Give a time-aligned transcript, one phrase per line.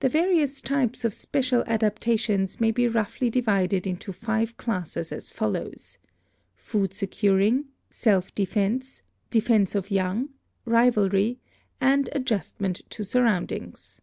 [0.00, 5.96] The various types of special adaptations may be roughly divided into five classes as follows:
[6.54, 9.00] Food securing, self defense,
[9.30, 10.28] defense of young,
[10.66, 11.40] rivalry
[11.80, 14.02] and adjustment to sur roundings.